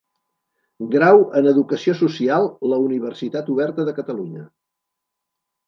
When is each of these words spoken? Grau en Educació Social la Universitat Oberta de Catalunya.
Grau 0.95 1.21
en 1.41 1.49
Educació 1.51 1.95
Social 1.99 2.49
la 2.73 2.81
Universitat 2.87 3.55
Oberta 3.57 3.89
de 3.91 3.97
Catalunya. 4.01 4.51